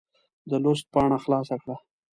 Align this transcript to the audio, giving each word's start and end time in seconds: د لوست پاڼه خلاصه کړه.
د 0.49 0.51
لوست 0.63 0.85
پاڼه 0.93 1.17
خلاصه 1.23 1.55
کړه. 1.61 1.75